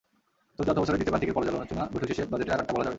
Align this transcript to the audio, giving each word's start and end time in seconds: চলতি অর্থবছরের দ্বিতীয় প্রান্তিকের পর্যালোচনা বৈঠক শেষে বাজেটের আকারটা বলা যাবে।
চলতি 0.55 0.69
অর্থবছরের 0.71 0.97
দ্বিতীয় 0.99 1.13
প্রান্তিকের 1.13 1.37
পর্যালোচনা 1.37 1.83
বৈঠক 1.93 2.07
শেষে 2.09 2.23
বাজেটের 2.31 2.53
আকারটা 2.55 2.73
বলা 2.73 2.83
যাবে। 2.83 2.89